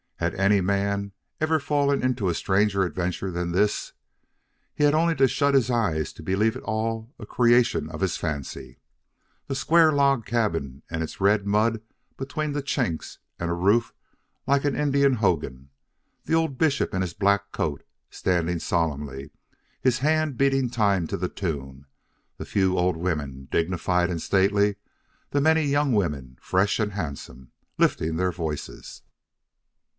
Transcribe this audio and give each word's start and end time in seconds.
Had 0.15 0.33
any 0.35 0.61
man 0.61 1.13
ever 1.39 1.59
fallen 1.59 2.03
into 2.03 2.29
a 2.29 2.35
stranger 2.35 2.83
adventure 2.83 3.31
than 3.31 3.51
this? 3.51 3.93
He 4.75 4.83
had 4.83 4.93
only 4.95 5.15
to 5.15 5.27
shut 5.27 5.55
his 5.55 5.71
eyes 5.71 6.13
to 6.13 6.23
believe 6.23 6.55
it 6.55 6.63
all 6.63 7.13
a 7.19 7.25
creation 7.25 7.89
of 7.89 8.01
his 8.01 8.17
fancy 8.17 8.77
the 9.47 9.55
square 9.55 9.91
log 9.91 10.25
cabin 10.25 10.81
with 10.91 11.01
its 11.03 11.21
red 11.21 11.45
mud 11.45 11.81
between 12.17 12.51
the 12.53 12.63
chinks 12.63 13.17
and 13.39 13.49
a 13.51 13.55
roof 13.55 13.93
like 14.47 14.63
an 14.65 14.75
Indian 14.75 15.13
hogan 15.13 15.69
the 16.25 16.35
old 16.35 16.57
bishop 16.57 16.95
in 16.95 17.01
his 17.01 17.13
black 17.13 17.51
coat, 17.51 17.83
standing 18.09 18.57
solemnly, 18.59 19.31
his 19.81 19.99
hand 19.99 20.35
beating 20.37 20.69
time 20.69 21.05
to 21.07 21.17
the 21.17 21.29
tune 21.29 21.85
the 22.37 22.45
few 22.45 22.75
old 22.77 22.97
women, 22.97 23.47
dignified 23.51 24.09
and 24.09 24.21
stately 24.21 24.77
the 25.29 25.41
many 25.41 25.63
young 25.63 25.93
women, 25.93 26.37
fresh 26.41 26.79
and 26.79 26.93
handsome, 26.93 27.51
lifting 27.77 28.15
their 28.17 28.31
voices. 28.31 29.01